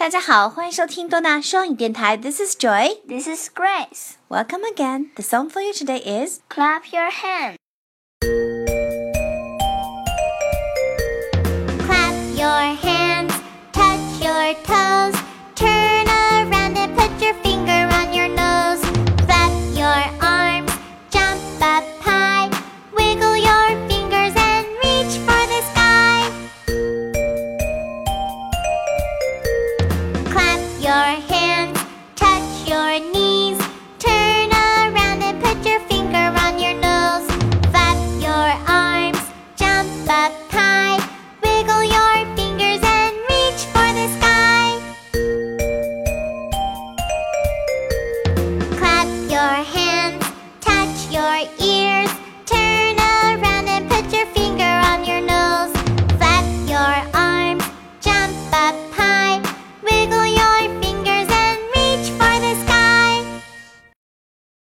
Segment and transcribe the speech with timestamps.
[0.00, 2.16] 大家好，欢迎收听多纳双语电台。
[2.16, 3.00] This is Joy.
[3.08, 4.12] This is Grace.
[4.28, 5.10] Welcome again.
[5.14, 7.59] The song for you today is Clap your hands.
[51.21, 52.11] Your ears,
[52.45, 55.73] turn around and put your finger on your nose.
[56.17, 57.65] Flap your arms,
[58.01, 58.33] jump
[58.65, 59.37] up high,
[59.85, 63.41] wiggle your fingers and reach for the sky.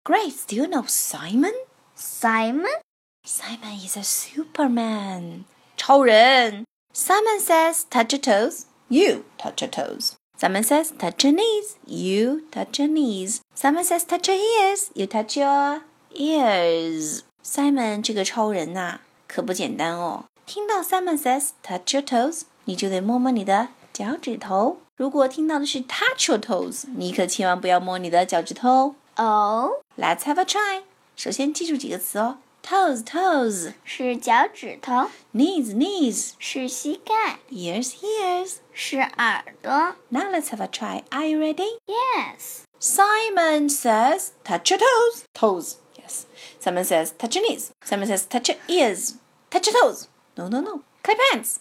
[0.05, 0.45] Grace.
[0.47, 1.55] Do you know Simon?
[1.97, 2.79] Simon?
[3.25, 5.45] Simon is a Superman.
[5.77, 6.65] 超人.
[6.93, 8.67] Simon says, touch your toes.
[8.89, 10.15] You touch your toes.
[10.37, 11.77] Simon says, touch your knees.
[11.87, 13.41] You touch your knees.
[13.55, 14.91] Simon says, touch your ears.
[14.95, 15.83] You touch your
[16.16, 17.22] ears.
[17.44, 20.26] Simon 这个超人呐、可不简单哦。
[20.46, 24.78] 听到 Simon says, touch your toes，你就得摸摸你的脚趾头。
[24.96, 28.96] 如果听到的是 touch your toes，你可千万不要摸你的脚趾头。
[29.16, 30.84] Oh， Let's have a try.
[31.16, 38.58] 首先记住几个词哦：toes toes, 是脚趾头， knees knees, 是膝盖， ears ears.
[38.74, 39.96] 是耳朵。
[40.10, 41.04] Now let's have a try.
[41.10, 41.80] Are you ready?
[41.86, 42.64] Yes.
[42.80, 45.24] Simon says, touch your toes.
[45.34, 45.76] Toes.
[46.07, 46.27] Yes.
[46.61, 47.73] Simon says, touch your knees.
[47.83, 49.17] Simon says, touch your ears.
[49.51, 50.07] Touch your toes.
[50.39, 50.83] No, no, no.
[51.03, 51.59] Clap hands.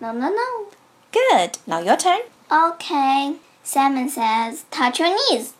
[0.00, 0.66] No, no, no.
[1.12, 1.58] Good.
[1.66, 2.20] Now your turn.
[2.50, 3.36] Okay.
[3.62, 5.52] Simon says, touch your knees.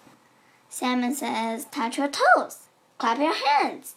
[0.70, 2.60] Simon says, touch your toes.
[2.96, 3.94] Clap your hands.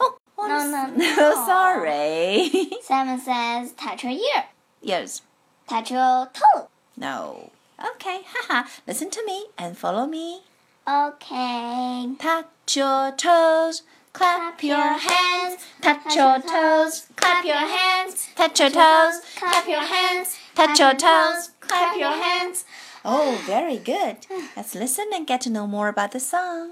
[0.00, 1.46] Oh, oh, No, no, no.
[1.46, 2.70] sorry.
[2.82, 4.44] Simon says, touch your ear.
[4.82, 5.22] Ears.
[5.68, 6.68] Touch your toe.
[6.96, 7.50] No.
[7.96, 8.20] Okay.
[8.26, 8.68] Haha.
[8.86, 10.42] Listen to me and follow me.
[10.88, 12.14] Okay.
[12.20, 13.82] Touch your toes,
[14.12, 15.60] clap your hands.
[15.82, 18.28] Touch your toes, clap your hands.
[18.36, 20.38] Touch your toes, clap your hands.
[20.54, 22.64] Touch your toes, clap your hands.
[23.04, 24.26] Oh, very good.
[24.56, 26.70] Let's listen and get to know more about the song.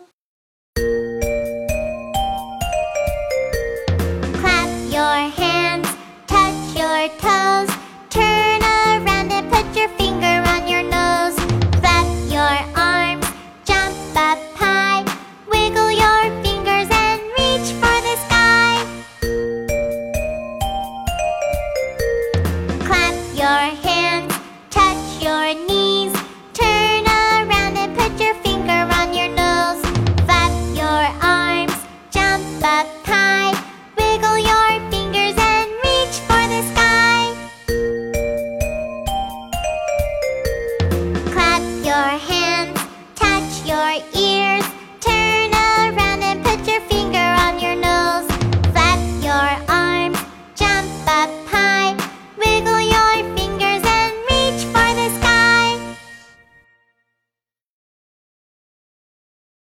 [32.64, 33.60] that tight.
[33.98, 34.63] Wiggle your